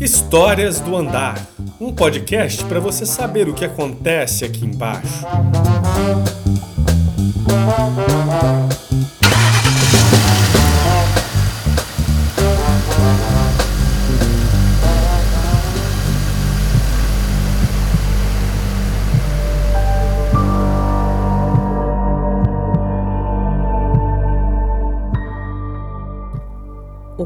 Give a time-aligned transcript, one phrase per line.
[0.00, 5.24] Histórias do Andar um podcast para você saber o que acontece aqui embaixo.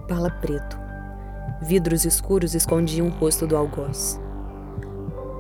[0.09, 0.79] Opala preto.
[1.61, 4.19] Vidros escuros escondiam o rosto do algoz.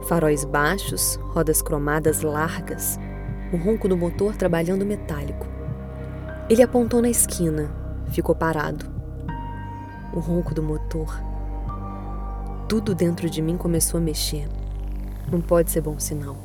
[0.06, 3.00] Faróis baixos, rodas cromadas largas,
[3.50, 5.46] o ronco do motor trabalhando metálico.
[6.50, 7.70] Ele apontou na esquina,
[8.10, 8.84] ficou parado.
[10.12, 11.18] O ronco do motor.
[12.68, 14.50] Tudo dentro de mim começou a mexer.
[15.32, 16.36] Não pode ser bom sinal.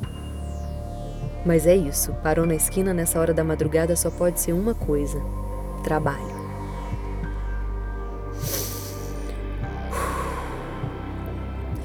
[1.46, 5.22] Mas é isso, parou na esquina nessa hora da madrugada só pode ser uma coisa:
[5.84, 6.33] trabalho.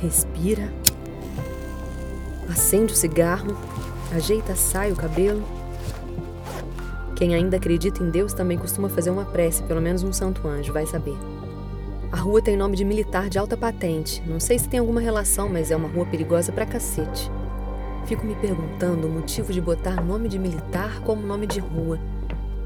[0.01, 0.73] Respira.
[2.49, 3.57] Acende o cigarro,
[4.15, 5.43] ajeita a saia, o cabelo.
[7.17, 10.73] Quem ainda acredita em Deus também costuma fazer uma prece, pelo menos um santo anjo,
[10.73, 11.17] vai saber.
[12.13, 14.23] A rua tem nome de militar de alta patente.
[14.25, 17.31] Não sei se tem alguma relação, mas é uma rua perigosa pra cacete.
[18.07, 21.99] Fico me perguntando o motivo de botar nome de militar como nome de rua.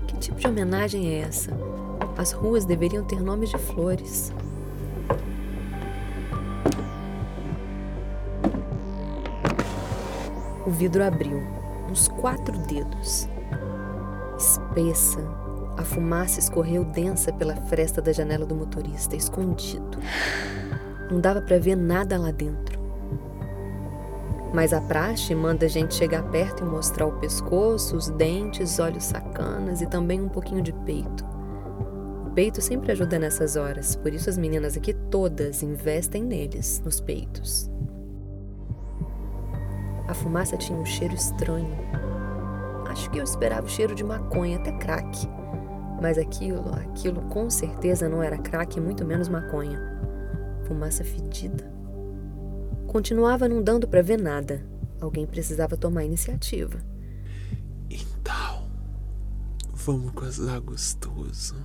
[0.06, 1.50] Que tipo de homenagem é essa?
[2.16, 4.32] As ruas deveriam ter nomes de flores.
[10.64, 11.42] O vidro abriu,
[11.90, 13.28] uns quatro dedos.
[14.38, 15.20] Espessa,
[15.76, 19.98] a fumaça escorreu densa pela fresta da janela do motorista, escondido.
[21.10, 22.80] Não dava para ver nada lá dentro.
[24.54, 29.04] Mas a praxe manda a gente chegar perto e mostrar o pescoço, os dentes, olhos
[29.04, 31.24] sacanas e também um pouquinho de peito.
[32.26, 37.00] O peito sempre ajuda nessas horas, por isso as meninas aqui todas investem neles, nos
[37.00, 37.71] peitos.
[40.08, 41.76] A fumaça tinha um cheiro estranho.
[42.88, 45.26] Acho que eu esperava o cheiro de maconha, até crack.
[46.00, 49.80] Mas aquilo, aquilo com certeza não era crack, muito menos maconha.
[50.64, 51.72] Fumaça fedida.
[52.86, 54.62] Continuava não dando para ver nada.
[55.00, 56.78] Alguém precisava tomar iniciativa.
[57.88, 58.68] Então,
[59.72, 61.56] vamos casar gostoso.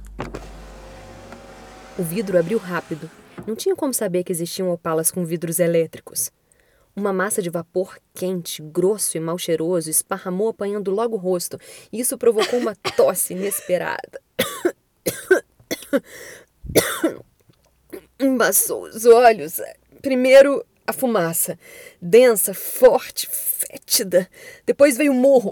[1.98, 3.10] O vidro abriu rápido.
[3.46, 6.32] Não tinha como saber que existiam opalas com vidros elétricos.
[6.98, 11.60] Uma massa de vapor quente, grosso e mal cheiroso esparramou apanhando logo o rosto,
[11.92, 14.20] e isso provocou uma tosse inesperada.
[18.20, 19.62] Embaçou os olhos.
[20.02, 21.60] Primeiro a fumaça,
[22.02, 24.28] densa, forte, fétida.
[24.66, 25.52] Depois veio o morro.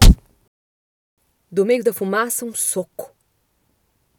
[1.51, 3.15] Do meio da fumaça, um soco.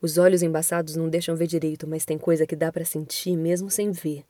[0.01, 3.69] Os olhos embaçados não deixam ver direito, mas tem coisa que dá para sentir mesmo
[3.69, 4.25] sem ver.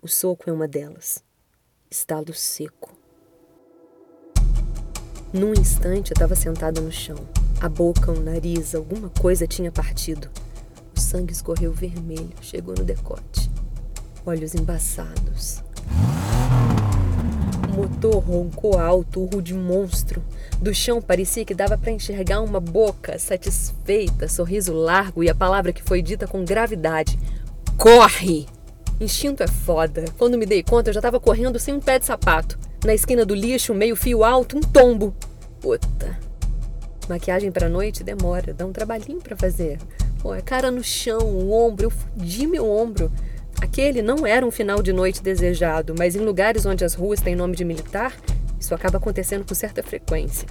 [0.00, 1.27] O soco é uma delas
[1.90, 2.92] estalo seco.
[5.32, 7.16] Num instante eu estava sentada no chão.
[7.60, 10.28] A boca, o nariz, alguma coisa tinha partido.
[10.96, 13.50] O sangue escorreu vermelho, chegou no decote.
[14.24, 15.62] Olhos embaçados.
[17.68, 20.22] O motor roncou alto, urro de monstro.
[20.60, 25.72] Do chão parecia que dava para enxergar uma boca satisfeita, sorriso largo e a palavra
[25.72, 27.18] que foi dita com gravidade:
[27.76, 28.46] Corre!
[29.00, 30.04] Instinto é foda.
[30.18, 32.58] Quando me dei conta, eu já tava correndo sem um pé de sapato.
[32.84, 35.14] Na esquina do lixo, meio fio alto, um tombo.
[35.60, 36.18] Puta.
[37.08, 39.78] Maquiagem pra noite demora, dá um trabalhinho para fazer.
[40.20, 43.10] Pô, é cara no chão, o ombro, eu fudi meu ombro.
[43.60, 47.34] Aquele não era um final de noite desejado, mas em lugares onde as ruas têm
[47.34, 48.14] nome de militar,
[48.58, 50.46] isso acaba acontecendo com certa frequência.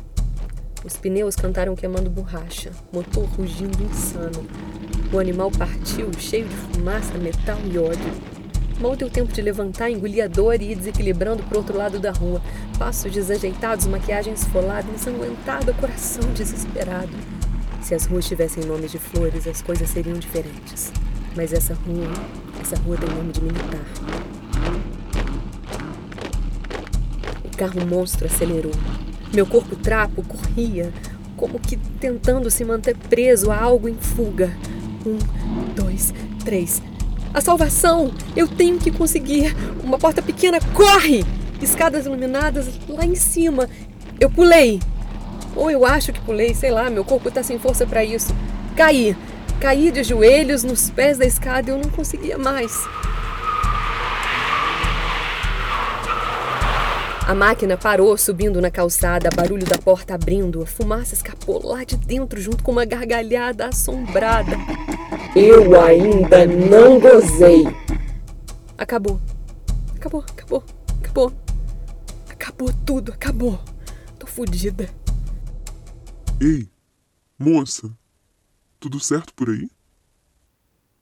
[0.83, 4.45] Os pneus cantaram queimando borracha, motor rugindo insano.
[5.11, 8.36] O animal partiu, cheio de fumaça, metal e ódio.
[8.79, 12.11] Mal deu tempo de levantar, engolir a dor e ir desequilibrando para outro lado da
[12.11, 12.39] rua.
[12.77, 17.09] Passos desajeitados, maquiagem esfolada, ensanguentada, coração desesperado.
[17.81, 20.91] Se as ruas tivessem nomes de flores, as coisas seriam diferentes.
[21.35, 22.07] Mas essa rua,
[22.61, 23.81] essa rua tem nome de militar.
[27.43, 28.73] O carro monstro acelerou.
[29.33, 30.93] Meu corpo trapo corria,
[31.35, 34.55] como que tentando se manter preso a algo em fuga.
[35.03, 35.17] Um,
[35.73, 36.13] dois,
[36.43, 36.81] três,
[37.37, 38.11] a salvação!
[38.35, 39.55] Eu tenho que conseguir!
[39.83, 41.23] Uma porta pequena, corre!
[41.61, 43.69] Escadas iluminadas lá em cima.
[44.19, 44.79] Eu pulei.
[45.55, 48.33] Ou eu acho que pulei, sei lá, meu corpo está sem força para isso.
[48.75, 49.15] Caí.
[49.59, 52.87] Caí de joelhos nos pés da escada e eu não conseguia mais.
[57.27, 61.97] A máquina parou, subindo na calçada, barulho da porta abrindo, a fumaça escapou lá de
[61.97, 64.57] dentro junto com uma gargalhada assombrada.
[65.39, 67.63] Eu ainda não gozei.
[68.75, 69.21] Acabou.
[69.95, 70.63] Acabou, acabou,
[70.99, 71.31] acabou.
[72.27, 73.59] Acabou tudo, acabou.
[74.17, 74.89] Tô fodida.
[76.41, 76.67] Ei,
[77.37, 77.95] moça,
[78.79, 79.69] tudo certo por aí?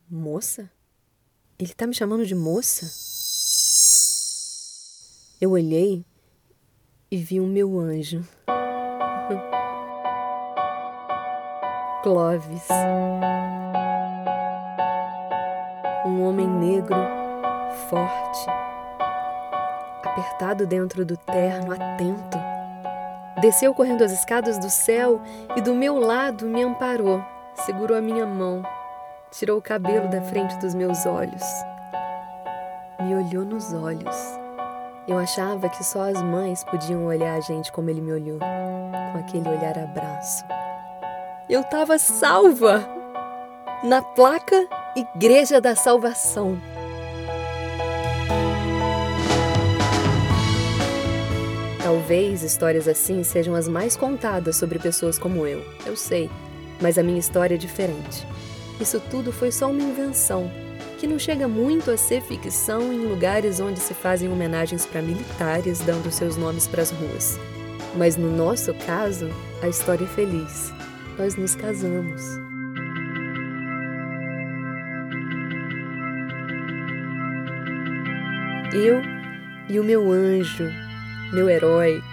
[0.10, 0.70] Moça?
[1.58, 2.92] Ele tá me chamando de moça?
[5.40, 6.06] Eu olhei
[7.10, 8.22] e vi o meu anjo.
[12.04, 12.68] Clovis.
[16.16, 16.96] Um homem negro,
[17.90, 18.50] forte,
[20.02, 22.38] apertado dentro do terno, atento.
[23.42, 25.22] Desceu correndo as escadas do céu
[25.58, 27.22] e do meu lado me amparou,
[27.54, 28.64] segurou a minha mão,
[29.30, 31.44] tirou o cabelo da frente dos meus olhos.
[33.02, 34.16] Me olhou nos olhos.
[35.06, 39.18] Eu achava que só as mães podiam olhar a gente como ele me olhou, com
[39.20, 40.46] aquele olhar abraço.
[41.50, 43.05] Eu estava salva!
[43.84, 46.58] Na placa Igreja da Salvação.
[51.84, 56.32] Talvez histórias assim sejam as mais contadas sobre pessoas como eu, eu sei,
[56.82, 58.26] mas a minha história é diferente.
[58.80, 60.50] Isso tudo foi só uma invenção,
[60.98, 65.80] que não chega muito a ser ficção em lugares onde se fazem homenagens para militares
[65.80, 67.38] dando seus nomes para as ruas.
[67.96, 69.30] Mas no nosso caso,
[69.62, 70.74] a história é feliz.
[71.18, 72.45] Nós nos casamos.
[78.76, 79.02] Eu
[79.70, 80.70] e o meu anjo,
[81.32, 82.04] meu herói.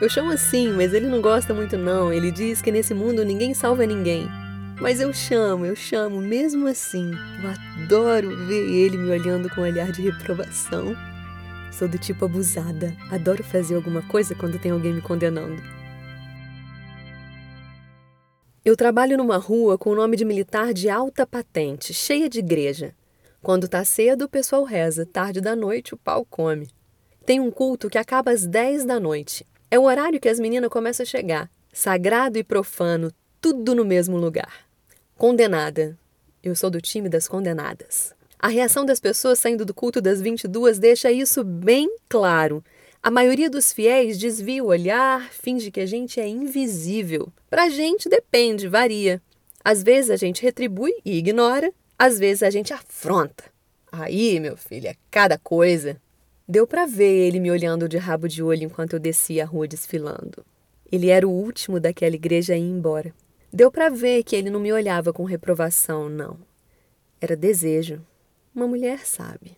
[0.00, 2.12] Eu chamo assim, mas ele não gosta muito não.
[2.12, 4.28] Ele diz que nesse mundo ninguém salva ninguém.
[4.80, 7.10] Mas eu chamo, eu chamo mesmo assim.
[7.10, 10.94] Eu adoro ver ele me olhando com um olhar de reprovação.
[11.72, 12.94] Sou do tipo abusada.
[13.10, 15.60] Adoro fazer alguma coisa quando tem alguém me condenando.
[18.64, 22.94] Eu trabalho numa rua com o nome de militar de alta patente, cheia de igreja.
[23.46, 26.68] Quando tá cedo, o pessoal reza, tarde da noite o pau come.
[27.24, 29.46] Tem um culto que acaba às 10 da noite.
[29.70, 31.48] É o horário que as meninas começam a chegar.
[31.72, 34.66] Sagrado e profano, tudo no mesmo lugar.
[35.16, 35.96] Condenada.
[36.42, 38.12] Eu sou do time das condenadas.
[38.36, 42.64] A reação das pessoas saindo do culto das 22 deixa isso bem claro.
[43.00, 47.32] A maioria dos fiéis desvia o olhar, finge que a gente é invisível.
[47.48, 49.22] Pra gente depende, varia.
[49.64, 53.44] Às vezes a gente retribui e ignora, às vezes a gente afronta.
[53.90, 56.00] Aí, meu filho, é cada coisa.
[56.46, 59.66] Deu para ver ele me olhando de rabo de olho enquanto eu descia a rua
[59.66, 60.44] desfilando.
[60.90, 63.12] Ele era o último daquela igreja a ir embora.
[63.52, 66.38] Deu para ver que ele não me olhava com reprovação, não.
[67.20, 68.00] Era desejo.
[68.54, 69.56] Uma mulher sabe.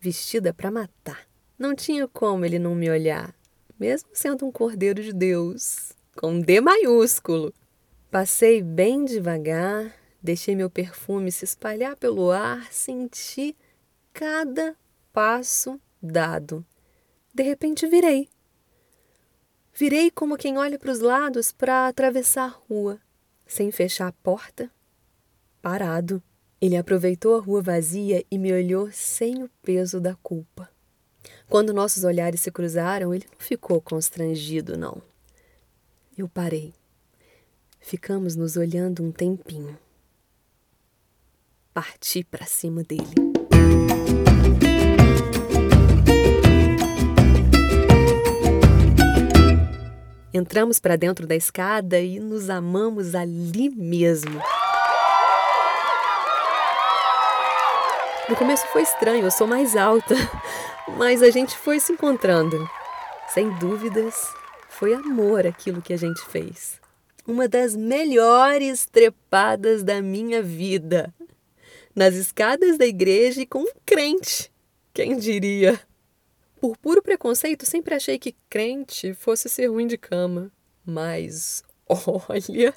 [0.00, 1.26] Vestida para matar.
[1.58, 3.34] Não tinha como ele não me olhar,
[3.78, 7.52] mesmo sendo um cordeiro de Deus, com D maiúsculo.
[8.10, 13.56] Passei bem devagar, deixei meu perfume se espalhar pelo ar, senti
[14.12, 14.76] cada
[15.12, 16.64] passo dado.
[17.32, 18.28] De repente virei.
[19.72, 23.00] Virei como quem olha para os lados para atravessar a rua,
[23.46, 24.70] sem fechar a porta.
[25.62, 26.22] Parado.
[26.60, 30.68] Ele aproveitou a rua vazia e me olhou sem o peso da culpa.
[31.48, 35.00] Quando nossos olhares se cruzaram, ele não ficou constrangido, não.
[36.16, 36.74] Eu parei.
[37.80, 39.78] Ficamos nos olhando um tempinho.
[41.72, 43.14] Parti para cima dele.
[50.34, 54.42] Entramos para dentro da escada e nos amamos ali mesmo.
[58.28, 60.14] No começo foi estranho, eu sou mais alta,
[60.98, 62.68] mas a gente foi se encontrando.
[63.28, 64.34] Sem dúvidas,
[64.68, 66.80] foi amor aquilo que a gente fez.
[67.24, 71.14] Uma das melhores trepadas da minha vida.
[71.94, 74.50] Nas escadas da igreja e com um crente.
[74.94, 75.80] Quem diria?
[76.60, 80.52] Por puro preconceito, sempre achei que crente fosse ser ruim de cama.
[80.84, 82.74] Mas, olha,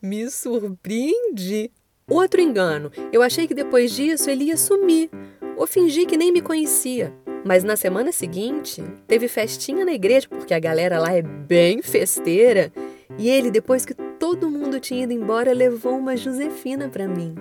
[0.00, 1.70] me surpreendi.
[2.08, 2.92] Outro engano.
[3.12, 5.10] Eu achei que depois disso ele ia sumir
[5.56, 7.12] ou fingir que nem me conhecia.
[7.44, 12.72] Mas na semana seguinte, teve festinha na igreja, porque a galera lá é bem festeira,
[13.18, 17.34] e ele, depois que todo mundo tinha ido embora, levou uma Josefina para mim.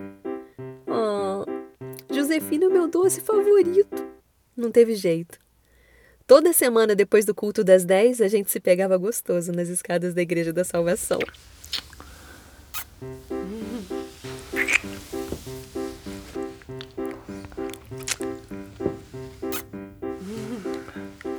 [0.88, 1.46] Oh,
[2.14, 4.04] Josefina é meu doce favorito.
[4.56, 5.38] Não teve jeito.
[6.28, 10.22] Toda semana, depois do culto das 10, a gente se pegava gostoso nas escadas da
[10.22, 11.20] Igreja da Salvação.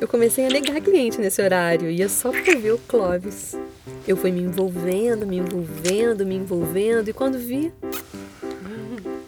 [0.01, 3.57] Eu comecei a negar cliente nesse horário, ia só pra ver o Clóvis.
[4.07, 7.73] Eu fui me envolvendo, me envolvendo, me envolvendo, e quando vi,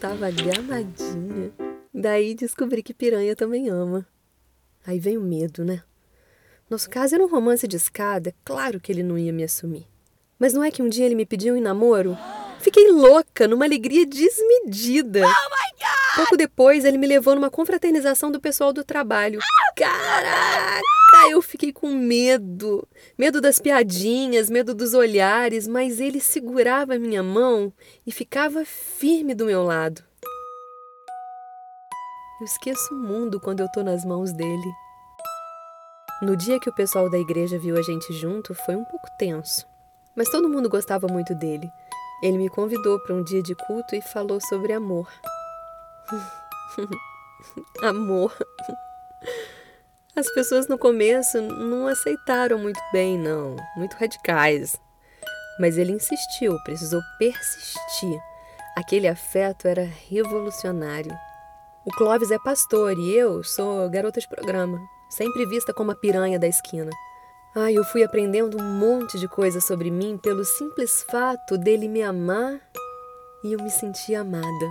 [0.00, 1.52] tava gamadinha.
[1.93, 4.07] Daí descobri que piranha também ama.
[4.87, 5.83] Aí veio o medo, né?
[6.71, 9.87] Nosso caso era um romance de escada, claro que ele não ia me assumir.
[10.38, 12.17] Mas não é que um dia ele me pediu em namoro?
[12.61, 15.21] Fiquei louca, numa alegria desmedida.
[15.21, 16.17] Oh my God!
[16.17, 19.40] Pouco depois, ele me levou numa confraternização do pessoal do trabalho.
[19.76, 20.81] Caraca!
[21.27, 22.87] Eu fiquei com medo.
[23.17, 27.73] Medo das piadinhas, medo dos olhares, mas ele segurava minha mão
[28.07, 30.03] e ficava firme do meu lado.
[32.41, 34.73] Eu esqueço o mundo quando eu tô nas mãos dele.
[36.23, 39.67] No dia que o pessoal da igreja viu a gente junto, foi um pouco tenso.
[40.17, 41.71] Mas todo mundo gostava muito dele.
[42.23, 45.09] Ele me convidou para um dia de culto e falou sobre amor.
[47.83, 48.33] amor.
[50.19, 54.77] As pessoas no começo não aceitaram muito bem, não, muito radicais.
[55.61, 58.21] Mas ele insistiu, precisou persistir.
[58.77, 61.17] Aquele afeto era revolucionário.
[61.87, 66.37] O Clóvis é pastor e eu sou garota de programa, sempre vista como a piranha
[66.37, 66.91] da esquina.
[67.55, 72.03] Ai, eu fui aprendendo um monte de coisa sobre mim pelo simples fato dele me
[72.03, 72.61] amar
[73.45, 74.69] e eu me sentia amada.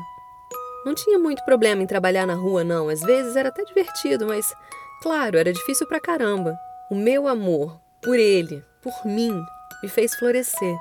[0.86, 2.90] Não tinha muito problema em trabalhar na rua, não.
[2.90, 4.54] Às vezes era até divertido, mas,
[5.02, 6.58] claro, era difícil pra caramba.
[6.90, 9.34] O meu amor por ele, por mim,
[9.82, 10.78] me fez florescer.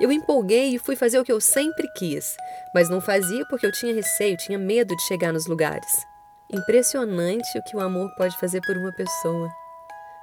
[0.00, 2.36] Eu empolguei e fui fazer o que eu sempre quis,
[2.74, 6.06] mas não fazia porque eu tinha receio, tinha medo de chegar nos lugares.
[6.52, 9.50] Impressionante o que o amor pode fazer por uma pessoa.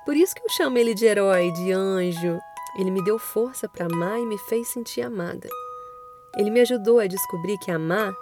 [0.05, 2.39] Por isso que eu chamo ele de herói, de anjo.
[2.77, 5.47] Ele me deu força para amar e me fez sentir amada.
[6.37, 8.13] Ele me ajudou a descobrir que amar,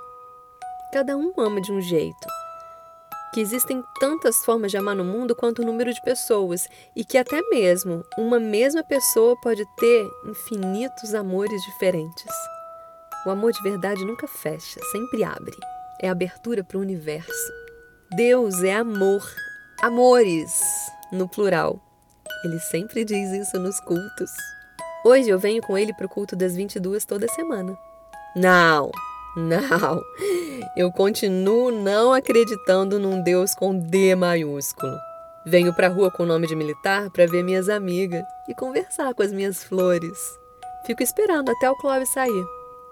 [0.92, 2.28] cada um ama de um jeito.
[3.34, 7.18] Que existem tantas formas de amar no mundo quanto o número de pessoas e que
[7.18, 12.32] até mesmo uma mesma pessoa pode ter infinitos amores diferentes.
[13.26, 15.56] O amor de verdade nunca fecha, sempre abre.
[16.00, 17.54] É abertura para o universo.
[18.16, 19.24] Deus é amor.
[19.82, 20.62] Amores
[21.12, 21.82] no plural.
[22.44, 24.30] Ele sempre diz isso nos cultos.
[25.04, 27.76] Hoje eu venho com ele para o culto das 22 toda semana.
[28.36, 28.92] Não,
[29.36, 30.02] não.
[30.76, 34.98] Eu continuo não acreditando num Deus com D maiúsculo.
[35.46, 39.14] Venho para a rua com o nome de militar para ver minhas amigas e conversar
[39.14, 40.18] com as minhas flores.
[40.86, 42.46] Fico esperando até o Clóvis sair.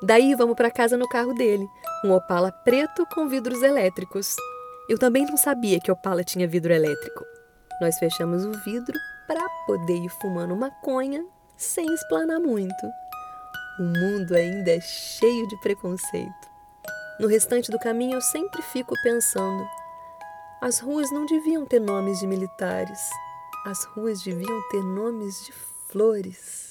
[0.04, 1.66] Daí vamos para casa no carro dele,
[2.04, 4.36] um Opala preto com vidros elétricos.
[4.90, 7.24] Eu também não sabia que Opala tinha vidro elétrico.
[7.80, 11.24] Nós fechamos o vidro para poder ir fumando maconha
[11.56, 13.01] sem explanar muito.
[13.82, 16.52] O mundo ainda é cheio de preconceito.
[17.20, 19.68] No restante do caminho eu sempre fico pensando:
[20.62, 23.00] as ruas não deviam ter nomes de militares,
[23.66, 25.52] as ruas deviam ter nomes de
[25.92, 26.71] flores.